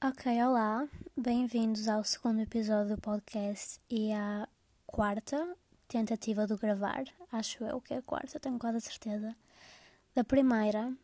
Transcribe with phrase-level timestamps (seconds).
[0.00, 4.48] Ok, olá, bem-vindos ao segundo episódio do podcast e à
[4.86, 5.56] quarta
[5.88, 7.02] tentativa de gravar,
[7.32, 9.34] acho eu que é a quarta, tenho quase a certeza.
[10.14, 10.96] Da primeira,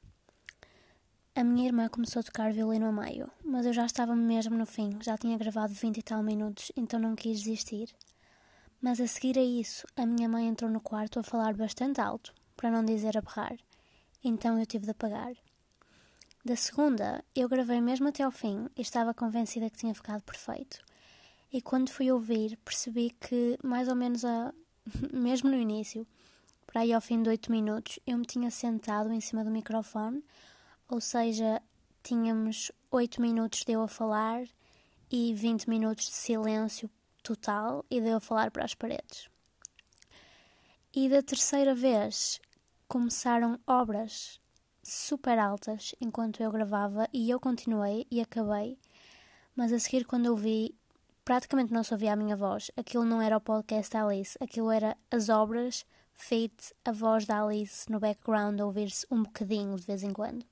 [1.35, 4.65] a minha irmã começou a tocar violino a meio, mas eu já estava mesmo no
[4.65, 7.93] fim, já tinha gravado 20 e tal minutos, então não quis desistir.
[8.81, 12.33] Mas a seguir a isso, a minha mãe entrou no quarto a falar bastante alto,
[12.57, 13.59] para não dizer a berrar,
[14.23, 15.33] então eu tive de apagar.
[16.45, 20.79] Da segunda, eu gravei mesmo até ao fim e estava convencida que tinha ficado perfeito.
[21.51, 24.53] E quando fui ouvir, percebi que, mais ou menos a...
[25.11, 26.07] mesmo no início,
[26.67, 30.23] para aí ao fim de oito minutos, eu me tinha sentado em cima do microfone,
[30.87, 31.63] ou seja,
[32.03, 34.45] tínhamos oito minutos de eu a falar
[35.11, 36.91] e 20 minutos de silêncio
[37.23, 39.31] total e de eu a falar para as paredes.
[40.95, 42.39] E da terceira vez
[42.87, 44.39] começaram obras
[44.85, 48.79] super altas enquanto eu gravava e eu continuei e acabei,
[49.57, 50.75] mas a seguir, quando eu vi,
[51.25, 52.71] praticamente não se ouvia a minha voz.
[52.77, 57.43] Aquilo não era o podcast da Alice, aquilo era as obras, feito a voz da
[57.43, 60.45] Alice no background ouvir-se um bocadinho de vez em quando.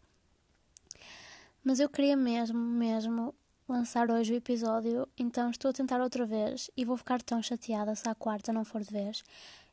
[1.65, 3.35] Mas eu queria mesmo, mesmo
[3.69, 7.95] lançar hoje o episódio, então estou a tentar outra vez e vou ficar tão chateada
[7.95, 9.23] se a quarta não for de vez.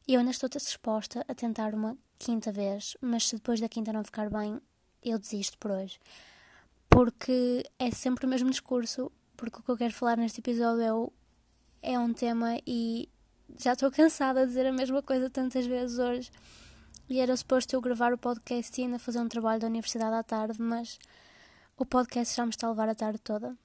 [0.08, 3.94] E eu ainda estou disposta a tentar uma quinta vez, mas se depois da quinta
[3.94, 4.62] não ficar bem,
[5.04, 5.98] eu desisto por hoje.
[6.90, 11.12] Porque é sempre o mesmo discurso, porque o que eu quero falar neste episódio
[11.82, 13.08] é, é um tema e
[13.58, 16.30] já estou cansada de dizer a mesma coisa tantas vezes hoje.
[17.10, 20.22] E era suposto eu gravar o podcast e ainda fazer um trabalho da universidade à
[20.22, 21.00] tarde, mas
[21.76, 23.56] o podcast já me está a levar a tarde toda.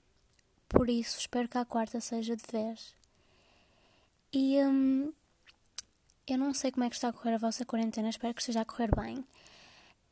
[0.69, 2.95] Por isso, espero que a quarta seja de vez.
[4.33, 5.13] E hum,
[6.27, 8.63] eu não sei como é que está a correr a vossa quarentena, espero que esteja
[8.63, 9.25] a correr bem.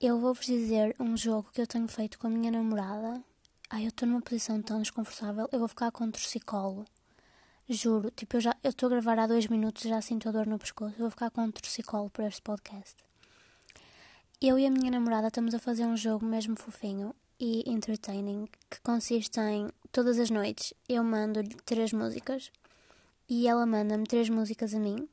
[0.00, 3.22] Eu vou-vos dizer um jogo que eu tenho feito com a minha namorada.
[3.70, 5.48] Ai, eu estou numa posição tão desconfortável.
[5.52, 6.84] Eu vou ficar com um torcicolo.
[7.68, 10.46] Juro, tipo, eu já estou a gravar há dois minutos e já sinto a dor
[10.46, 10.94] no pescoço.
[10.96, 12.96] Eu vou ficar com um torcicolo para este podcast.
[14.40, 18.80] Eu e a minha namorada estamos a fazer um jogo mesmo fofinho e entertaining que
[18.83, 22.51] consiste em todas as noites eu mando-lhe três músicas
[23.28, 25.08] e ela manda-me três músicas a mim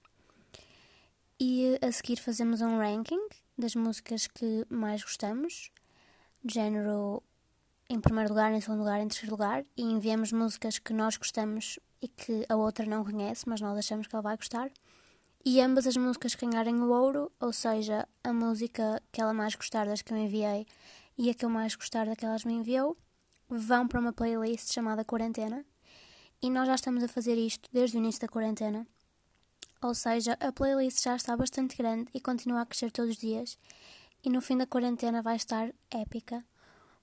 [1.40, 3.28] e a seguir fazemos um ranking
[3.58, 5.72] das músicas que mais gostamos,
[6.46, 7.24] género
[7.90, 11.80] em primeiro lugar, em segundo lugar, em terceiro lugar, e enviamos músicas que nós gostamos
[12.02, 14.70] e que a outra não conhece, mas nós achamos que ela vai gostar.
[15.44, 19.86] E ambas as músicas ganharem o ouro, ou seja, a música que ela mais gostar
[19.86, 20.68] das que eu enviei
[21.18, 22.96] e a que eu mais gostar daquelas me enviou,
[23.50, 25.66] vão para uma playlist chamada Quarentena.
[26.42, 28.86] E nós já estamos a fazer isto desde o início da quarentena.
[29.82, 33.58] Ou seja, a playlist já está bastante grande e continua a crescer todos os dias.
[34.24, 36.44] E no fim da quarentena vai estar épica.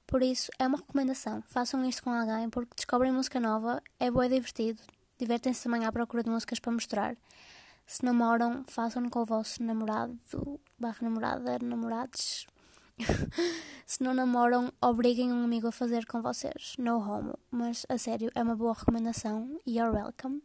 [0.06, 1.42] Por isso, é uma recomendação.
[1.48, 4.82] Façam isto com alguém porque descobrem música nova, é boa e divertido.
[5.18, 7.16] Divertem-se também à procura de músicas para mostrar.
[7.86, 10.18] Se namoram, façam com o vosso namorado,
[10.78, 12.46] barra namorada, namorados.
[13.86, 16.74] Se não namoram, obriguem um amigo a fazer com vocês.
[16.78, 17.38] No homo.
[17.50, 19.60] Mas, a sério, é uma boa recomendação.
[19.66, 20.42] You're welcome.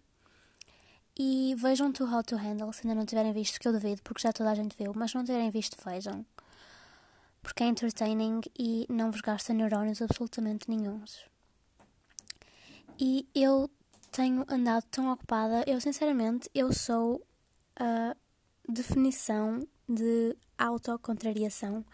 [1.24, 4.24] E vejam Too Hot to Handle se ainda não tiverem visto, que eu duvido, porque
[4.24, 6.26] já toda a gente viu, mas se não tiverem visto, vejam.
[7.44, 11.20] Porque é entertaining e não vos gasta neurónios absolutamente nenhums.
[13.00, 13.70] E eu
[14.12, 17.24] tenho andado tão ocupada, eu sinceramente, eu sou
[17.76, 18.16] a
[18.68, 21.86] definição de autocontrariação,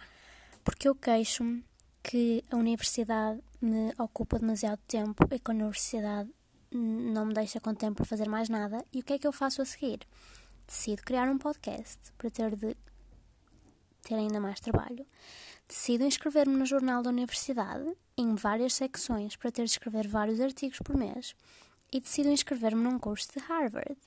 [0.63, 1.65] porque eu queixo-me
[2.01, 6.29] que a universidade me ocupa demasiado tempo e que a universidade
[6.71, 8.85] não me deixa com tempo para fazer mais nada.
[8.93, 9.99] E o que é que eu faço a seguir?
[10.67, 12.75] Decido criar um podcast para ter de
[14.03, 15.05] ter ainda mais trabalho.
[15.67, 20.79] Decido inscrever-me no jornal da universidade em várias secções para ter de escrever vários artigos
[20.79, 21.35] por mês.
[21.91, 23.97] E decido inscrever-me num curso de Harvard.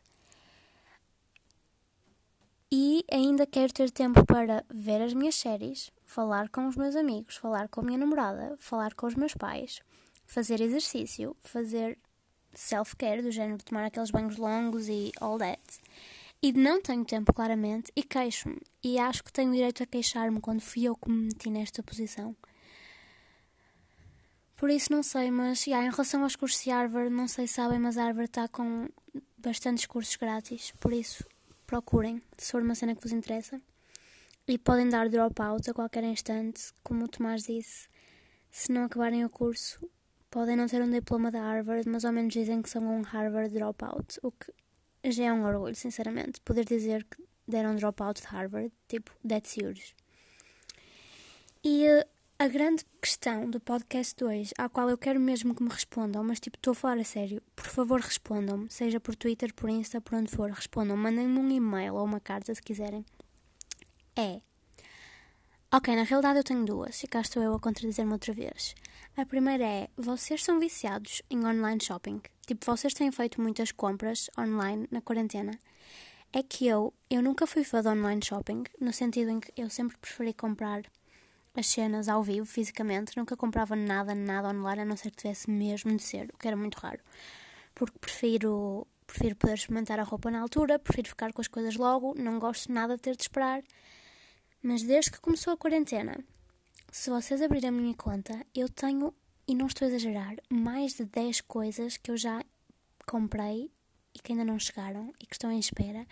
[2.73, 7.37] E ainda quero ter tempo para ver as minhas séries, falar com os meus amigos,
[7.37, 9.81] falar com a minha namorada, falar com os meus pais,
[10.25, 11.99] fazer exercício, fazer
[12.55, 15.61] self-care, do género de tomar aqueles banhos longos e all that.
[16.43, 18.61] E não tenho tempo, claramente, e queixo-me.
[18.83, 22.35] E acho que tenho direito a queixar-me quando fui eu que me meti nesta posição.
[24.57, 27.55] Por isso não sei, mas yeah, em relação aos cursos de Harvard, não sei se
[27.55, 28.89] sabem, mas a Harvard está com
[29.39, 30.73] bastantes cursos grátis.
[30.81, 31.25] Por isso,
[31.67, 33.61] procurem, se for uma cena que vos interessa.
[34.47, 37.89] E podem dar dropout a qualquer instante, como o Tomás disse.
[38.51, 39.79] Se não acabarem o curso,
[40.31, 43.53] Podem não ter um diploma da Harvard, mas ao menos dizem que são um Harvard
[43.53, 44.53] dropout, o que
[45.11, 49.95] já é um orgulho, sinceramente, poder dizer que deram dropout de Harvard, tipo, that's huge.
[51.65, 51.85] E
[52.39, 56.41] A grande questão do podcast 2, à qual eu quero mesmo que me respondam, mas
[56.41, 60.15] tipo, estou a falar a sério, por favor respondam-me, seja por Twitter, por Insta, por
[60.15, 63.05] onde for, respondam, mandem-me um e-mail ou uma carta se quiserem.
[64.17, 64.41] É.
[65.73, 68.75] Ok, na realidade eu tenho duas, e cá estou eu a contradizer-me outra vez.
[69.17, 72.21] A primeira é: vocês são viciados em online shopping?
[72.45, 75.57] Tipo, vocês têm feito muitas compras online na quarentena?
[76.33, 79.71] É que eu, eu nunca fui fã de online shopping, no sentido em que eu
[79.71, 80.83] sempre preferi comprar
[81.55, 83.17] as cenas ao vivo, fisicamente.
[83.17, 86.49] Nunca comprava nada, nada online, a não ser que tivesse mesmo de ser, o que
[86.49, 86.99] era muito raro.
[87.77, 92.13] Porque prefiro, prefiro poder experimentar a roupa na altura, prefiro ficar com as coisas logo,
[92.19, 93.63] não gosto nada de ter de esperar.
[94.63, 96.23] Mas desde que começou a quarentena,
[96.93, 99.15] se vocês abrirem a minha conta, eu tenho,
[99.47, 102.45] e não estou a exagerar, mais de 10 coisas que eu já
[103.07, 103.71] comprei
[104.15, 106.07] e que ainda não chegaram e que estão em espera.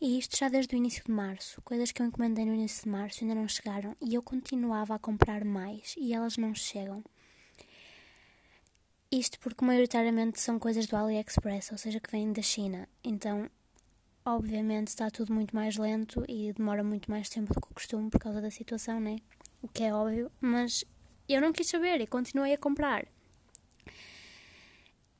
[0.00, 1.62] E isto já desde o início de março.
[1.62, 4.98] Coisas que eu encomendei no início de março ainda não chegaram e eu continuava a
[4.98, 7.02] comprar mais e elas não chegam.
[9.10, 12.86] Isto porque maioritariamente são coisas do AliExpress, ou seja, que vêm da China.
[13.02, 13.48] Então,
[14.34, 18.10] obviamente, está tudo muito mais lento e demora muito mais tempo do que o costume
[18.10, 19.18] por causa da situação, né?
[19.62, 20.84] O que é óbvio, mas
[21.28, 23.06] eu não quis saber e continuei a comprar.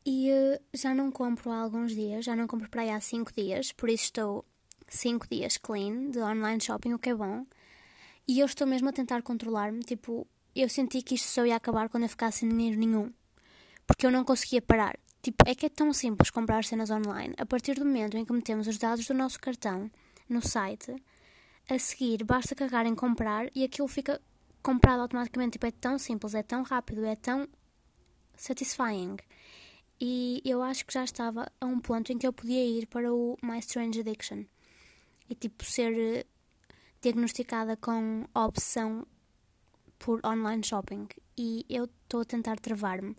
[0.05, 3.33] E uh, já não compro há alguns dias, já não compro para aí há 5
[3.33, 4.45] dias, por isso estou
[4.89, 7.45] 5 dias clean de online shopping, o que é bom.
[8.27, 9.81] E eu estou mesmo a tentar controlar-me.
[9.81, 13.11] Tipo, eu senti que isto só ia acabar quando eu ficasse sem dinheiro nenhum.
[13.87, 14.99] Porque eu não conseguia parar.
[15.29, 17.35] Tipo, é que é tão simples comprar cenas online.
[17.37, 19.91] A partir do momento em que metemos os dados do nosso cartão
[20.27, 20.97] no site,
[21.69, 24.23] a seguir basta carregar em comprar e aquilo fica
[24.63, 25.53] comprado automaticamente.
[25.53, 27.47] Tipo, é tão simples, é tão rápido, é tão
[28.39, 29.19] satisfying.
[30.01, 33.13] E eu acho que já estava a um ponto em que eu podia ir para
[33.13, 34.45] o My Strange Addiction
[35.29, 36.25] e tipo ser eh,
[37.03, 39.07] diagnosticada com opção
[39.99, 43.15] por online shopping e eu estou a tentar travar-me.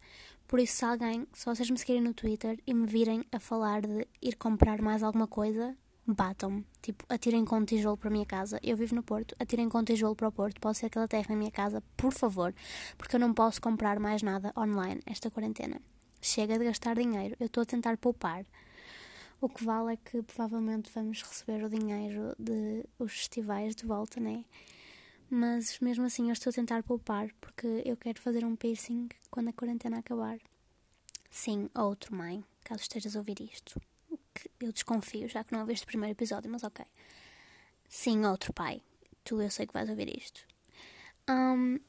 [0.49, 3.81] Por isso, se alguém, se vocês me seguirem no Twitter e me virem a falar
[3.83, 6.65] de ir comprar mais alguma coisa, batam-me.
[6.81, 8.59] Tipo, atirem com um tijolo para a minha casa.
[8.63, 10.59] Eu vivo no Porto, atirem com um tijolo para o Porto.
[10.59, 12.51] Pode ser que ela terra na minha casa, por favor,
[12.97, 15.79] porque eu não posso comprar mais nada online esta quarentena.
[16.19, 18.43] Chega de gastar dinheiro, eu estou a tentar poupar.
[19.39, 24.19] O que vale é que provavelmente vamos receber o dinheiro de os festivais de volta,
[24.19, 24.43] né?
[25.29, 29.49] Mas mesmo assim eu estou a tentar poupar porque eu quero fazer um piercing quando
[29.49, 30.39] a quarentena acabar.
[31.29, 33.79] Sim, outro, mãe, caso estejas a ouvir isto.
[34.33, 36.83] Que eu desconfio, já que não ouviste o primeiro episódio, mas ok.
[37.87, 38.81] Sim, outro, pai.
[39.23, 40.41] Tu eu sei que vais ouvir isto.
[41.29, 41.79] Um,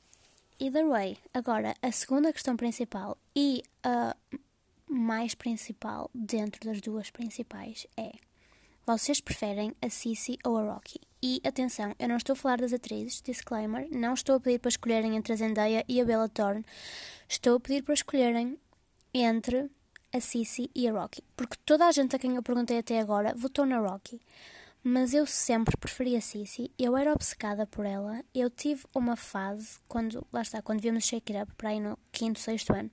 [0.59, 4.15] either way, agora a segunda questão principal e a
[4.87, 8.13] mais principal dentro das duas principais é:
[8.87, 11.01] vocês preferem a Cici ou a Rocky?
[11.23, 14.71] E atenção, eu não estou a falar das atrizes, disclaimer, não estou a pedir para
[14.71, 16.65] escolherem entre a Zendaya e a Bella Thorne,
[17.29, 18.59] estou a pedir para escolherem
[19.13, 19.71] entre
[20.13, 23.35] a Cici e a Rocky, porque toda a gente a quem eu perguntei até agora
[23.37, 24.21] votou na Rocky.
[24.83, 28.25] Mas eu sempre preferi a Cici, eu era obcecada por ela.
[28.35, 31.99] Eu tive uma fase, quando, lá está, quando vimos Shake It Up, para aí no
[32.11, 32.91] quinto, sexto ano,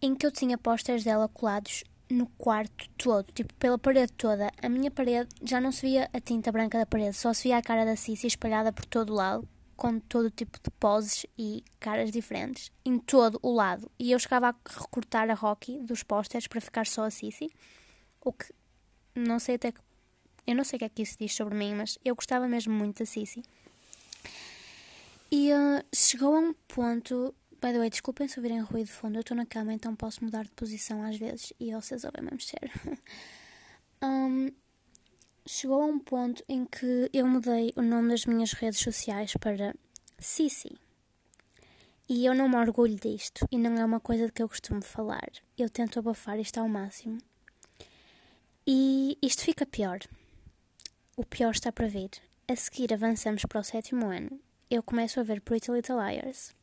[0.00, 4.50] em que eu tinha posters dela colados no quarto todo, tipo pela parede toda.
[4.62, 7.58] A minha parede já não se via a tinta branca da parede, só se via
[7.58, 11.62] a cara da Cici espalhada por todo o lado, com todo tipo de poses e
[11.78, 13.90] caras diferentes, em todo o lado.
[13.98, 17.50] E eu chegava a recortar a Rocky dos posters para ficar só a Cici,
[18.24, 18.52] o que
[19.14, 19.80] não sei até que.
[20.46, 22.72] Eu não sei o que é que isso diz sobre mim, mas eu gostava mesmo
[22.72, 23.42] muito da Cici.
[25.30, 29.16] E uh, chegou a um ponto By the way, desculpem se ouvirem ruído de fundo,
[29.16, 32.70] eu estou na cama, então posso mudar de posição às vezes e vocês ouvem-me mexer.
[34.00, 34.48] um,
[35.44, 39.74] chegou a um ponto em que eu mudei o nome das minhas redes sociais para
[40.20, 40.78] Cici.
[42.08, 44.80] E eu não me orgulho disto e não é uma coisa de que eu costumo
[44.80, 45.28] falar.
[45.58, 47.18] Eu tento abafar isto ao máximo.
[48.64, 49.98] E isto fica pior.
[51.16, 52.10] O pior está para vir.
[52.46, 54.40] A seguir avançamos para o sétimo ano.
[54.70, 56.56] Eu começo a ver Pretty Little Liars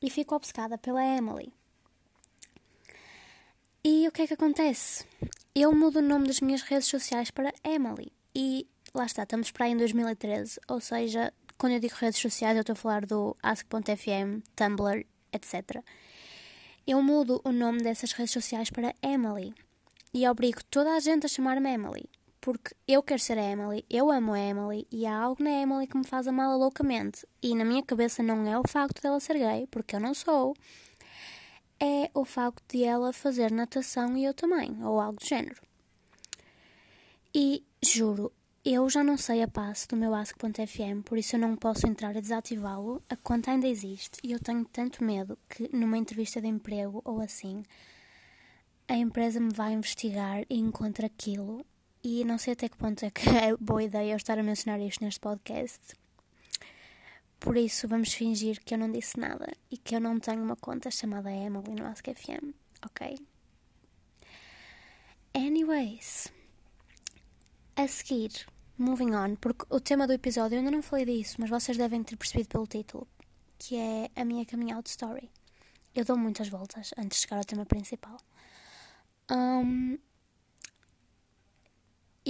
[0.00, 1.52] e fico obcecada pela Emily.
[3.84, 5.04] E o que é que acontece?
[5.54, 8.12] Eu mudo o nome das minhas redes sociais para Emily.
[8.34, 10.60] E lá está, estamos para aí em 2013.
[10.68, 15.82] Ou seja, quando eu digo redes sociais, eu estou a falar do Ask.fm, Tumblr, etc.
[16.86, 19.54] Eu mudo o nome dessas redes sociais para Emily.
[20.12, 22.08] E obrigo toda a gente a chamar-me Emily
[22.40, 25.86] porque eu quero ser a Emily, eu amo a Emily e há algo na Emily
[25.86, 27.26] que me faz amá-la loucamente.
[27.42, 30.54] E na minha cabeça não é o facto dela ser gay, porque eu não sou,
[31.80, 35.60] é o facto de ela fazer natação e eu também, ou algo do género.
[37.34, 38.32] E juro,
[38.64, 42.16] eu já não sei a passo do meu ask.fm, por isso eu não posso entrar
[42.16, 43.02] a desativá-lo.
[43.08, 47.20] A conta ainda existe e eu tenho tanto medo que numa entrevista de emprego ou
[47.20, 47.62] assim
[48.88, 51.64] a empresa me vai investigar e encontra aquilo.
[52.02, 54.80] E não sei até que ponto é que é boa ideia eu estar a mencionar
[54.80, 55.80] isto neste podcast.
[57.40, 60.56] Por isso vamos fingir que eu não disse nada e que eu não tenho uma
[60.56, 62.52] conta chamada Emily no AskFM,
[62.84, 63.16] ok?
[65.34, 66.32] Anyways,
[67.76, 68.46] a seguir
[68.80, 72.04] Moving on, porque o tema do episódio eu ainda não falei disso, mas vocês devem
[72.04, 73.08] ter percebido pelo título,
[73.58, 75.28] que é a minha coming out story.
[75.92, 78.16] Eu dou muitas voltas antes de chegar ao tema principal.
[79.28, 79.98] Um,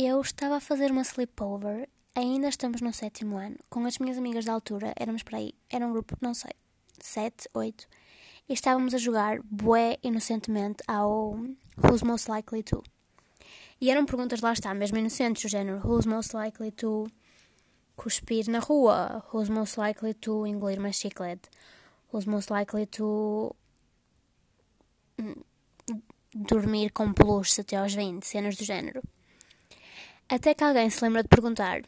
[0.07, 4.45] eu estava a fazer uma sleepover, ainda estamos no sétimo ano, com as minhas amigas
[4.45, 6.53] da altura, éramos para aí, era um grupo, não sei,
[7.01, 7.85] sete, oito,
[8.49, 11.37] e estávamos a jogar bué inocentemente ao
[11.77, 12.85] Who's Most Likely To.
[13.81, 17.09] E eram perguntas, lá está, mesmo inocentes, do género Who's most likely to
[17.97, 19.25] cuspir na rua?
[19.33, 21.49] Who's most likely to engolir uma chiclete?
[22.13, 23.55] Who's most likely to
[25.21, 25.43] hum,
[26.35, 28.25] dormir com peluche até aos 20?
[28.25, 29.03] Cenas do género.
[30.31, 31.81] Até que alguém se lembra de perguntar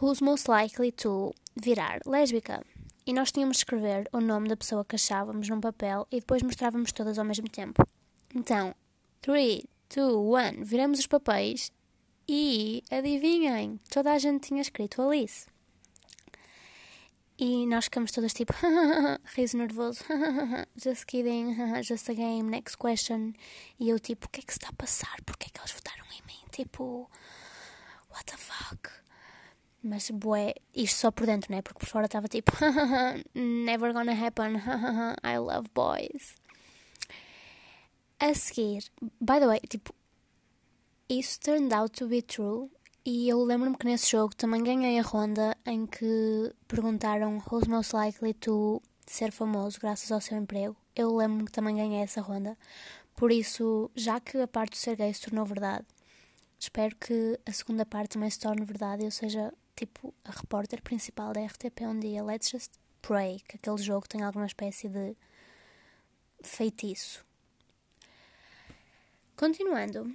[0.00, 2.64] Who's most likely to virar lésbica?
[3.04, 6.40] E nós tínhamos de escrever o nome da pessoa que achávamos num papel e depois
[6.42, 7.84] mostrávamos todas ao mesmo tempo.
[8.32, 8.72] Então,
[9.22, 10.62] 3, two, one.
[10.62, 11.72] Viramos os papéis
[12.28, 15.46] e adivinhem, toda a gente tinha escrito Alice.
[17.36, 18.52] E nós ficamos todas tipo,
[19.34, 20.04] riso nervoso,
[20.80, 23.32] just kidding, just a game, next question.
[23.80, 25.20] E eu tipo, o que é que se está a passar?
[25.26, 26.41] Porquê é que eles votaram em mim?
[26.52, 27.10] Tipo,
[28.10, 28.88] what the fuck?
[29.82, 31.60] Mas, bué, isto só por dentro, né?
[31.60, 32.52] Porque por fora estava tipo,
[33.34, 34.56] never gonna happen,
[35.24, 36.36] I love boys.
[38.20, 38.84] A seguir,
[39.20, 39.92] by the way, tipo,
[41.08, 42.70] isso turned out to be true.
[43.04, 47.92] E eu lembro-me que nesse jogo também ganhei a ronda em que perguntaram who's most
[47.96, 50.76] likely to ser famoso graças ao seu emprego.
[50.94, 52.56] Eu lembro-me que também ganhei essa ronda.
[53.16, 55.84] Por isso, já que a parte do ser gay se tornou verdade,
[56.62, 60.80] espero que a segunda parte também se torne verdade e eu seja tipo a repórter
[60.80, 62.22] principal da RTP um dia.
[62.22, 65.16] Let's just pray que aquele jogo tenha alguma espécie de
[66.40, 67.24] feitiço.
[69.36, 70.14] Continuando,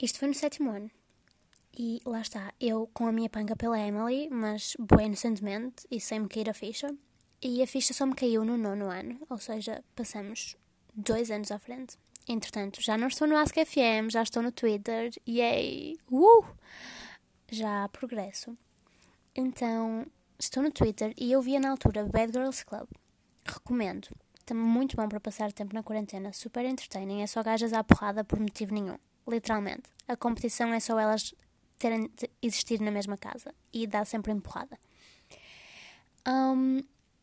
[0.00, 0.88] isto foi no sétimo ano.
[1.76, 6.20] E lá está, eu com a minha panca pela Emily, mas bem inocentemente e sem
[6.20, 6.94] me cair a ficha.
[7.40, 10.56] E a ficha só me caiu no nono ano, ou seja, passamos
[10.94, 11.98] dois anos à frente.
[12.28, 15.98] Entretanto, já não estou no AskFM, já estou no Twitter, yay!
[16.10, 16.44] Uh!
[17.50, 18.56] Já progresso.
[19.34, 20.06] Então,
[20.38, 22.88] estou no Twitter e eu via na altura Bad Girls Club.
[23.44, 24.08] Recomendo
[24.54, 28.38] muito bom para passar tempo na quarentena, super entertaining, é só gajas à porrada por
[28.38, 28.98] motivo nenhum.
[29.26, 29.84] Literalmente.
[30.08, 31.34] A competição é só elas
[31.78, 34.78] terem de existir na mesma casa e dá sempre empurrada.
[36.26, 36.82] Um,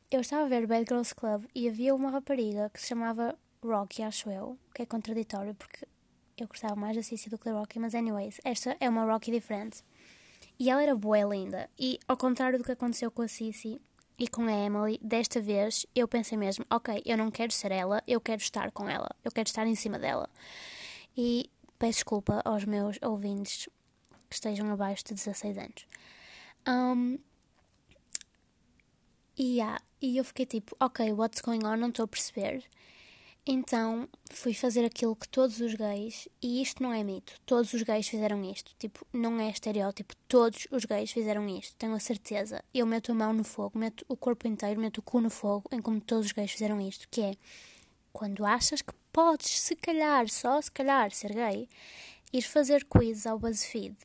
[0.10, 4.04] eu estava a ver Bad Girls Club e havia uma rapariga que se chamava Rocky,
[4.04, 5.86] acho eu, que é contraditório porque
[6.38, 9.32] eu gostava mais da Cici do que da Rocky, mas anyways, esta é uma Rocky
[9.32, 9.84] diferente.
[10.58, 11.70] E ela era boa linda.
[11.78, 13.82] E ao contrário do que aconteceu com a Cici,
[14.20, 18.04] e com a Emily, desta vez eu pensei mesmo: ok, eu não quero ser ela,
[18.06, 20.30] eu quero estar com ela, eu quero estar em cima dela.
[21.16, 23.70] E peço desculpa aos meus ouvintes
[24.30, 25.88] que estejam abaixo de 16 anos.
[26.68, 27.18] Um,
[29.38, 31.78] e, yeah, e eu fiquei tipo: ok, what's going on?
[31.78, 32.66] Não estou a perceber.
[33.52, 37.82] Então fui fazer aquilo que todos os gays, e isto não é mito, todos os
[37.82, 38.76] gays fizeram isto.
[38.78, 42.64] Tipo, não é estereótipo, todos os gays fizeram isto, tenho a certeza.
[42.72, 45.68] Eu meto a mão no fogo, meto o corpo inteiro, meto o cu no fogo,
[45.72, 47.34] em como todos os gays fizeram isto, que é
[48.14, 51.68] quando achas que podes, se calhar, só se calhar, ser gay,
[52.32, 53.98] ir fazer quiz ao BuzzFeed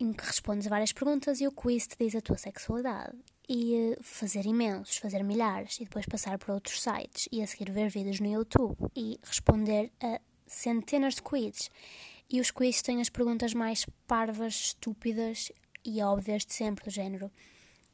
[0.00, 3.16] em que respondes várias perguntas e o quiz te diz a tua sexualidade
[3.48, 7.70] e eh, fazer imensos, fazer milhares e depois passar para outros sites e a seguir
[7.70, 11.70] ver vídeos no YouTube e responder a centenas de quizzes.
[12.30, 15.52] E os quizzes têm as perguntas mais parvas, estúpidas
[15.84, 17.30] e óbvias de sempre, do género: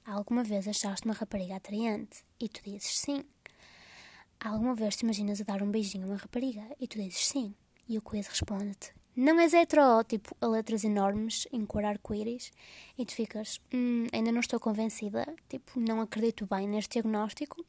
[0.04, 2.24] Alguma vez achaste uma rapariga atraente?
[2.38, 3.24] E tu dizes sim.
[4.38, 6.64] Alguma vez te imaginas a dar um beijinho a uma rapariga?
[6.80, 7.54] E tu dizes sim.
[7.88, 12.50] E o quiz responde-te: não és hetero, tipo, a letras enormes em cor arco-íris,
[12.96, 17.62] e tu ficas, hum, ainda não estou convencida, tipo, não acredito bem neste diagnóstico.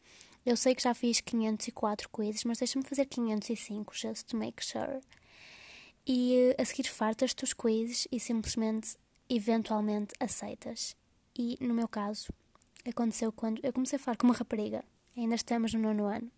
[0.45, 5.01] Eu sei que já fiz 504 quizzes, mas deixa-me fazer 505, just to make sure.
[6.07, 8.95] E a seguir fartas-te os quizzes e simplesmente,
[9.29, 10.95] eventualmente, aceitas.
[11.37, 12.29] E no meu caso,
[12.87, 14.85] aconteceu quando eu comecei a falar com uma rapariga,
[15.17, 16.31] ainda estamos no nono ano,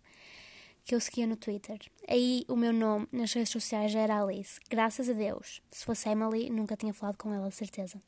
[0.84, 1.78] que eu seguia no Twitter.
[2.08, 4.60] Aí o meu nome nas redes sociais já era Alice.
[4.68, 5.62] Graças a Deus.
[5.70, 8.00] Se fosse Emily, nunca tinha falado com ela, certeza.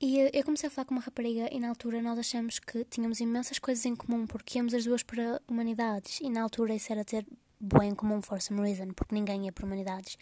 [0.00, 3.20] E eu comecei a falar com uma rapariga e na altura nós achamos que tínhamos
[3.20, 7.04] imensas coisas em comum porque íamos as duas para humanidades e na altura isso era
[7.04, 7.24] ter
[7.60, 10.18] bem em comum for some reason, porque ninguém ia para humanidades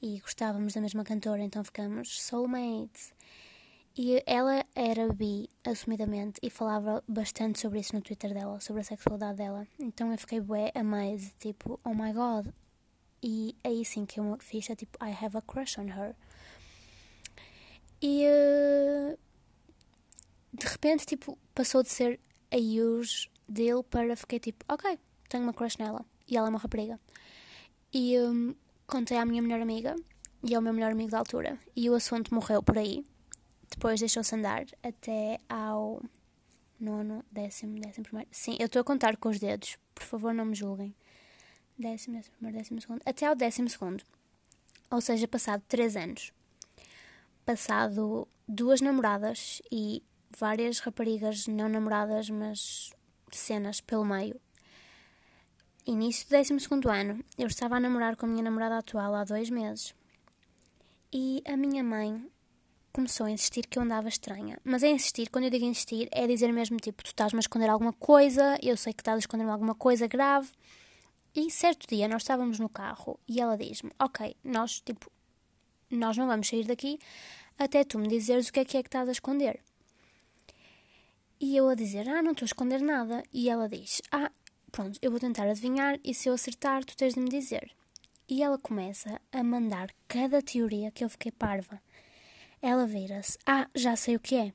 [0.00, 3.12] e gostávamos da mesma cantora, então ficamos soulmates.
[3.98, 8.84] E ela era bi, assumidamente, e falava bastante sobre isso no Twitter dela, sobre a
[8.84, 9.66] sexualidade dela.
[9.78, 12.46] Então eu fiquei bué amazed, tipo, oh my god.
[13.22, 16.14] E aí sim que eu fiz, é tipo, I have a crush on her.
[18.02, 19.18] E uh,
[20.52, 22.20] de repente, tipo, passou de ser
[22.52, 24.98] a use dele para fiquei tipo, ok,
[25.30, 26.04] tenho uma crush nela.
[26.28, 27.00] E ela é uma rapariga.
[27.94, 28.54] E um,
[28.86, 29.96] contei à minha melhor amiga
[30.42, 31.58] e ao meu melhor amigo da altura.
[31.74, 33.06] E o assunto morreu por aí.
[33.70, 36.02] Depois deixou-se andar até ao
[36.78, 38.28] nono, décimo, décimo primeiro.
[38.32, 39.76] Sim, eu estou a contar com os dedos.
[39.94, 40.94] Por favor, não me julguem.
[41.78, 43.02] Décimo, décimo primeiro, décimo segundo.
[43.04, 44.04] Até ao décimo segundo.
[44.90, 46.32] Ou seja, passado três anos.
[47.44, 50.02] Passado duas namoradas e
[50.36, 52.92] várias raparigas não namoradas, mas
[53.32, 54.40] cenas pelo meio.
[55.86, 59.24] Início do décimo segundo ano, eu estava a namorar com a minha namorada atual há
[59.24, 59.94] dois meses.
[61.12, 62.28] E a minha mãe
[62.96, 64.58] começou a insistir que eu andava estranha.
[64.64, 67.68] Mas é insistir, quando eu digo insistir, é dizer mesmo tipo, tu estás-me a esconder
[67.68, 70.48] alguma coisa, eu sei que estás a esconder alguma coisa grave.
[71.34, 75.12] E certo dia nós estávamos no carro e ela diz-me, ok, nós tipo,
[75.90, 76.98] nós não vamos sair daqui
[77.58, 79.60] até tu me dizeres o que é que é que estás a esconder.
[81.38, 83.22] E eu a dizer, ah, não estou a esconder nada.
[83.30, 84.32] E ela diz, ah,
[84.72, 87.70] pronto, eu vou tentar adivinhar e se eu acertar, tu tens de me dizer.
[88.26, 91.78] E ela começa a mandar cada teoria que eu fiquei parva.
[92.62, 94.52] Ela vira-se: Ah, já sei o que é.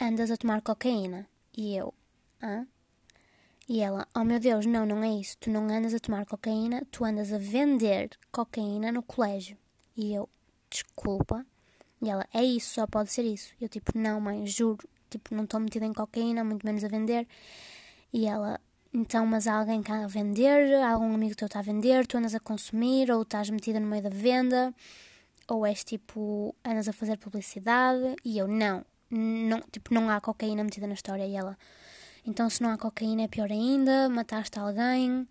[0.00, 1.26] Andas a tomar cocaína.
[1.56, 1.92] E eu:
[2.42, 2.66] Hã?
[3.68, 5.36] E ela: Oh meu Deus, não, não é isso.
[5.38, 9.56] Tu não andas a tomar cocaína, tu andas a vender cocaína no colégio.
[9.96, 10.28] E eu:
[10.70, 11.44] Desculpa.
[12.02, 13.52] E ela: É isso, só pode ser isso.
[13.60, 14.88] Eu: Tipo, não, mãe, juro.
[15.10, 17.28] Tipo, não estou metida em cocaína, muito menos a vender.
[18.12, 18.58] E ela:
[18.94, 22.34] então, mas há alguém cá a vender, algum amigo teu está a vender, tu andas
[22.34, 24.74] a consumir ou estás metida no meio da venda
[25.54, 28.16] ou és tipo, andas a fazer publicidade?
[28.24, 31.26] E eu não, não, tipo, não há cocaína metida na história.
[31.26, 31.58] E ela,
[32.26, 35.26] então se não há cocaína é pior ainda, mataste alguém,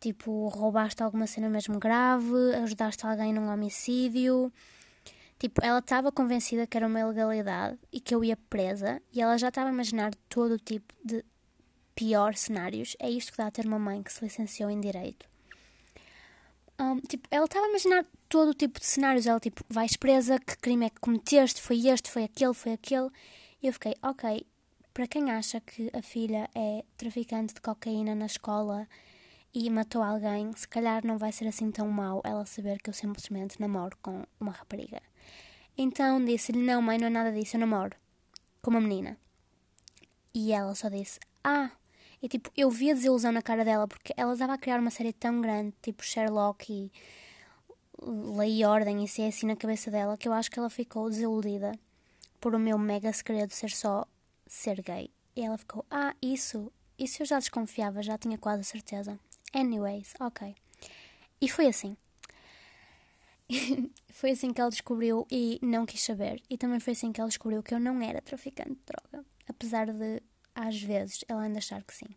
[0.00, 4.52] tipo, roubaste alguma cena mesmo grave, ajudaste alguém num homicídio.
[5.38, 9.02] Tipo, ela estava convencida que era uma ilegalidade e que eu ia presa.
[9.12, 11.24] E ela já estava a imaginar todo o tipo de
[11.94, 12.96] pior cenários.
[12.98, 15.33] É isto que dá a ter uma mãe que se licenciou em Direito.
[16.78, 19.26] Um, tipo, ela estava a imaginar todo o tipo de cenários.
[19.26, 21.62] Ela, tipo, vais presa, que crime é que cometeste?
[21.62, 23.08] Foi este, foi aquele, foi aquele.
[23.62, 24.46] E eu fiquei, ok,
[24.92, 28.88] para quem acha que a filha é traficante de cocaína na escola
[29.52, 32.94] e matou alguém, se calhar não vai ser assim tão mau ela saber que eu
[32.94, 35.00] simplesmente namoro com uma rapariga.
[35.76, 37.96] Então disse-lhe: Não, mãe, não é nada disso, eu namoro
[38.60, 39.16] com uma menina.
[40.32, 41.70] E ela só disse: Ah,
[42.24, 44.90] e tipo, eu vi a desilusão na cara dela porque ela estava a criar uma
[44.90, 46.90] série tão grande, tipo Sherlock e
[48.02, 50.70] Lei e Ordem, e se é assim na cabeça dela, que eu acho que ela
[50.70, 51.78] ficou desiludida
[52.40, 54.08] por o meu mega segredo ser só
[54.46, 55.10] ser gay.
[55.36, 59.20] E ela ficou, ah, isso, isso eu já desconfiava, já tinha quase certeza.
[59.52, 60.54] Anyways, ok.
[61.42, 61.94] E foi assim.
[64.08, 66.42] foi assim que ela descobriu e não quis saber.
[66.48, 69.26] E também foi assim que ela descobriu que eu não era traficante de droga.
[69.46, 70.22] Apesar de
[70.54, 72.14] às vezes ela anda a achar que sim.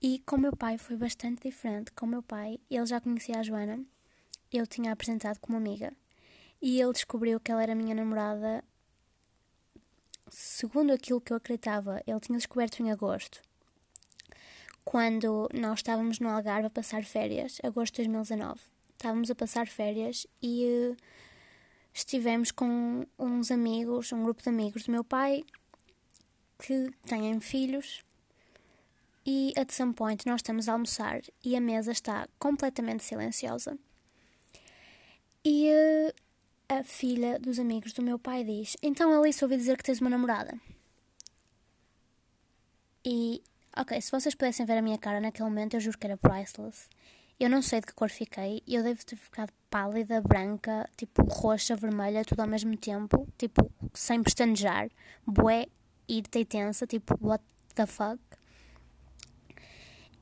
[0.00, 1.92] E com o meu pai foi bastante diferente.
[1.92, 3.80] Com meu pai, ele já conhecia a Joana,
[4.52, 5.92] eu tinha apresentado como amiga,
[6.60, 8.64] e ele descobriu que ela era minha namorada.
[10.28, 13.40] Segundo aquilo que eu acreditava, ele tinha descoberto em agosto,
[14.84, 18.60] quando nós estávamos no Algarve a passar férias, agosto de 2019.
[18.94, 20.96] Estávamos a passar férias e uh,
[21.92, 25.44] estivemos com uns amigos, um grupo de amigos do meu pai,
[26.62, 28.04] que têm filhos
[29.26, 33.76] e at some point nós estamos a almoçar e a mesa está completamente silenciosa.
[35.44, 36.14] E uh,
[36.68, 40.10] a filha dos amigos do meu pai diz: Então Alice, ouvi dizer que tens uma
[40.10, 40.56] namorada.
[43.04, 43.42] E,
[43.76, 46.88] ok, se vocês pudessem ver a minha cara naquele momento, eu juro que era priceless.
[47.40, 51.74] Eu não sei de que cor fiquei, eu devo ter ficado pálida, branca, tipo roxa,
[51.74, 54.88] vermelha, tudo ao mesmo tempo, tipo sem pestanejar,
[55.26, 55.66] bué
[56.08, 57.42] e tensa, tipo, what
[57.74, 58.20] the fuck?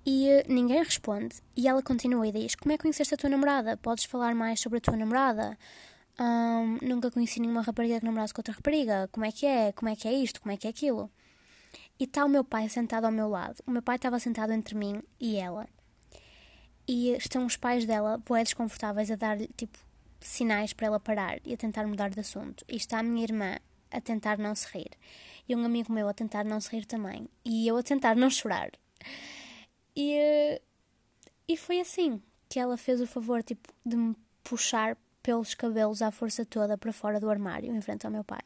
[0.05, 1.37] E uh, ninguém responde.
[1.57, 3.77] E ela continua e diz: Como é que conheceste a tua namorada?
[3.77, 5.59] Podes falar mais sobre a tua namorada?
[6.19, 9.09] Um, nunca conheci nenhuma rapariga que namorasse com outra rapariga.
[9.12, 9.73] Como é que é?
[9.73, 10.40] Como é que é isto?
[10.40, 11.11] Como é que é aquilo?
[11.99, 13.62] E está o meu pai sentado ao meu lado.
[13.66, 15.69] O meu pai estava sentado entre mim e ela.
[16.88, 19.79] E estão os pais dela, bué desconfortáveis, a dar-lhe, tipo,
[20.21, 22.64] sinais para ela parar e a tentar mudar de assunto.
[22.69, 23.57] E está a minha irmã
[23.90, 24.90] a tentar não se rir.
[25.48, 27.29] E um amigo meu a tentar não se rir também.
[27.44, 28.70] E eu a tentar não chorar.
[29.96, 30.61] E,
[31.48, 36.11] e foi assim que ela fez o favor, tipo, de me puxar pelos cabelos à
[36.11, 38.42] força toda para fora do armário, em frente ao meu pai.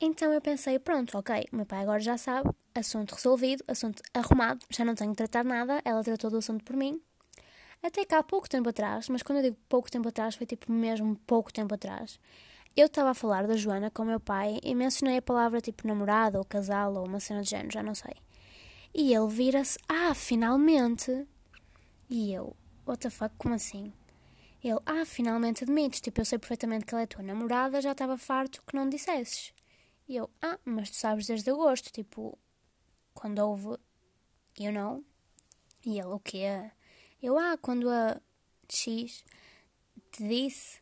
[0.00, 4.84] Então eu pensei, pronto, ok, meu pai agora já sabe, assunto resolvido, assunto arrumado, já
[4.84, 7.00] não tenho que tratar nada, ela tratou do assunto por mim.
[7.82, 10.70] Até cá há pouco tempo atrás, mas quando eu digo pouco tempo atrás, foi tipo
[10.70, 12.20] mesmo pouco tempo atrás.
[12.76, 16.36] Eu estava a falar da Joana com meu pai e mencionei a palavra tipo namorado
[16.36, 18.12] ou casal ou uma cena de género, já não sei.
[18.94, 21.26] E ele vira-se, ah, finalmente!
[22.10, 23.94] E eu, what the fuck, como assim?
[24.62, 28.18] Ele, ah, finalmente admites, tipo, eu sei perfeitamente que ela é tua namorada, já estava
[28.18, 29.54] farto que não dissesses.
[30.06, 32.38] E eu, ah, mas tu sabes desde agosto, tipo,
[33.14, 33.78] quando houve,
[34.58, 35.02] you know?
[35.82, 36.70] E ele, o quê?
[37.22, 38.20] Eu, ah, quando a
[38.68, 39.24] X
[40.12, 40.78] te disse.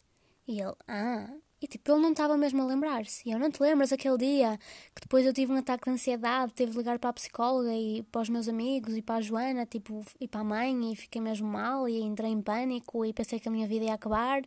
[0.48, 1.28] E ele, ah.
[1.64, 3.26] E tipo, ele não estava mesmo a lembrar-se.
[3.26, 4.58] E eu, não te lembras aquele dia
[4.94, 8.02] que depois eu tive um ataque de ansiedade, teve de ligar para a psicóloga e
[8.12, 11.22] para os meus amigos e para a Joana, tipo, e para a mãe e fiquei
[11.22, 14.42] mesmo mal e entrei em pânico e pensei que a minha vida ia acabar.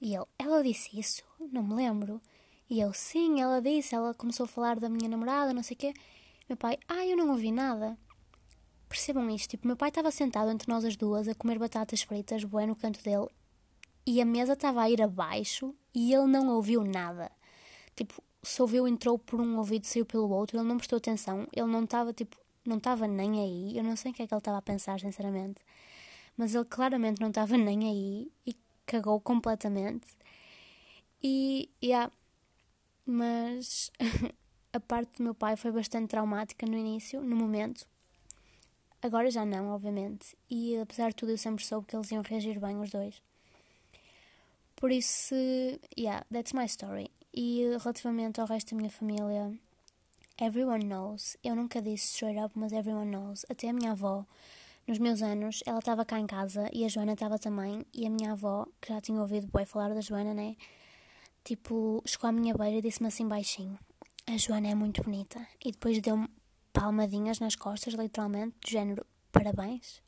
[0.00, 1.24] E ele, ela disse isso?
[1.50, 2.22] Não me lembro.
[2.70, 5.78] E eu, sim, ela disse, ela começou a falar da minha namorada, não sei o
[5.78, 5.94] quê.
[6.48, 7.98] Meu pai, ah, eu não ouvi nada.
[8.88, 12.44] Percebam isto, tipo, meu pai estava sentado entre nós as duas a comer batatas fritas,
[12.44, 13.26] bué no canto dele,
[14.06, 17.30] e a mesa estava a ir abaixo e ele não ouviu nada.
[17.96, 21.66] Tipo, se ouviu, entrou por um ouvido, saiu pelo outro, ele não prestou atenção, ele
[21.66, 23.76] não estava, tipo, não estava nem aí.
[23.76, 25.62] Eu não sei o que é que ele estava a pensar, sinceramente.
[26.36, 30.06] Mas ele claramente não estava nem aí e cagou completamente.
[31.22, 32.12] E, yeah,
[33.06, 33.90] mas
[34.72, 37.86] a parte do meu pai foi bastante traumática no início, no momento.
[39.00, 40.36] Agora já não, obviamente.
[40.50, 43.22] E apesar de tudo, eu sempre soube que eles iam reagir bem, os dois.
[44.76, 45.34] Por isso,
[45.96, 47.10] yeah, that's my story.
[47.32, 49.52] E relativamente ao resto da minha família,
[50.40, 51.36] everyone knows.
[51.42, 53.44] Eu nunca disse straight up, mas everyone knows.
[53.48, 54.26] Até a minha avó,
[54.86, 57.84] nos meus anos, ela estava cá em casa e a Joana estava também.
[57.92, 60.56] E a minha avó, que já tinha ouvido boi falar da Joana, né?
[61.42, 63.78] Tipo, chegou à minha beira e disse-me assim baixinho:
[64.26, 65.46] A Joana é muito bonita.
[65.64, 66.28] E depois deu-me
[66.72, 70.02] palmadinhas nas costas, literalmente, do género parabéns.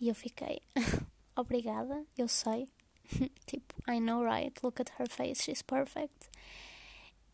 [0.00, 0.60] E eu fiquei:
[1.36, 2.68] Obrigada, eu sei.
[3.46, 4.52] tipo, I know, right?
[4.62, 6.28] Look at her face, she's perfect.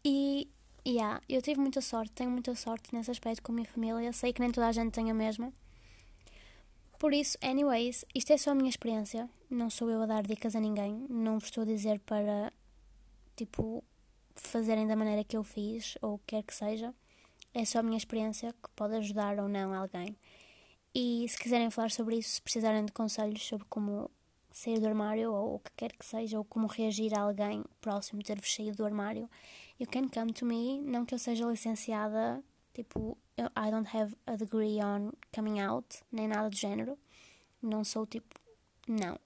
[0.04, 0.48] E,
[0.86, 4.12] yeah, eu tive muita sorte, tenho muita sorte nesse aspecto com a minha família.
[4.12, 5.52] Sei que nem toda a gente tem a mesma.
[6.98, 9.28] Por isso, anyways, isto é só a minha experiência.
[9.50, 11.06] Não sou eu a dar dicas a ninguém.
[11.08, 12.52] Não vos estou a dizer para
[13.36, 13.82] tipo,
[14.34, 16.94] fazerem da maneira que eu fiz, ou quer que seja.
[17.54, 20.16] É só a minha experiência que pode ajudar ou não alguém.
[20.94, 24.10] E se quiserem falar sobre isso, se precisarem de conselhos sobre como
[24.52, 28.22] sair do armário ou o que quer que seja, ou como reagir a alguém próximo
[28.22, 29.28] ter-vos saído do armário,
[29.78, 30.80] you can come to me.
[30.82, 32.42] Não que eu seja licenciada,
[32.74, 36.98] tipo, I don't have a degree on coming out, nem nada do género.
[37.62, 38.38] Não sou tipo,
[38.86, 39.18] não.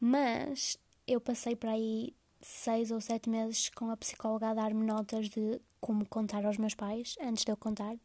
[0.00, 5.28] Mas eu passei para aí seis ou sete meses com a psicóloga a dar-me notas
[5.28, 7.96] de como contar aos meus pais, antes de eu contar.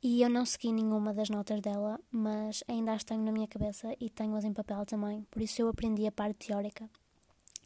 [0.00, 3.92] E eu não segui nenhuma das notas dela, mas ainda as tenho na minha cabeça
[4.00, 6.88] e tenho-as em papel também, por isso eu aprendi a parte teórica,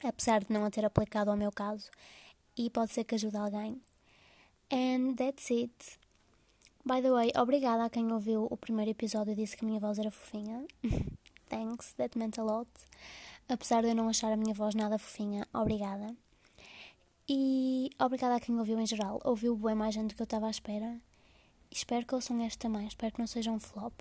[0.03, 1.91] apesar de não a ter aplicado ao meu caso,
[2.57, 3.83] e pode ser que ajude alguém.
[4.71, 5.99] And that's it.
[6.87, 9.79] By the way, obrigada a quem ouviu o primeiro episódio e disse que a minha
[9.79, 10.67] voz era fofinha.
[11.51, 12.71] Thanks, that meant a lot.
[13.47, 16.17] Apesar de eu não achar a minha voz nada fofinha, obrigada.
[17.29, 19.21] E obrigada a quem ouviu em geral.
[19.23, 20.99] Ouviu bem mais gente do que eu estava à espera.
[21.73, 22.87] Espero que ouçam este também.
[22.87, 23.93] Espero que não seja um flop.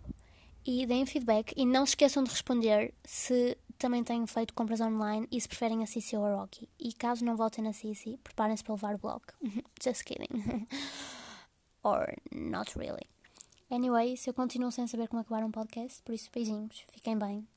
[0.66, 1.54] E deem feedback.
[1.56, 5.82] E não se esqueçam de responder se também têm feito compras online e se preferem
[5.82, 6.70] a Cici ou a Rocky.
[6.80, 9.22] E caso não voltem na Cici, preparem-se para levar o blog.
[9.84, 10.68] Just kidding.
[11.84, 13.08] Or not really.
[13.72, 16.84] Anyway, se eu continuo sem saber como acabar um podcast, por isso beijinhos.
[16.92, 17.48] Fiquem bem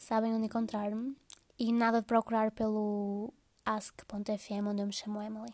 [0.00, 1.14] sabem onde encontrar-me
[1.58, 3.32] e nada de procurar pelo
[3.64, 5.52] ask.fm onde eu me chamo Emily.